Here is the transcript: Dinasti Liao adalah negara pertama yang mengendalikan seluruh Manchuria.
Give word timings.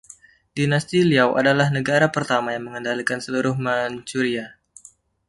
Dinasti 0.57 0.99
Liao 1.09 1.31
adalah 1.41 1.67
negara 1.77 2.07
pertama 2.15 2.49
yang 2.57 2.63
mengendalikan 2.73 3.19
seluruh 3.25 3.53
Manchuria. 3.65 4.47